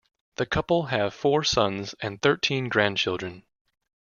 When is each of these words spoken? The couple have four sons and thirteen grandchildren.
The 0.37 0.47
couple 0.47 0.87
have 0.87 1.13
four 1.13 1.43
sons 1.43 1.93
and 2.01 2.19
thirteen 2.19 2.69
grandchildren. 2.69 3.43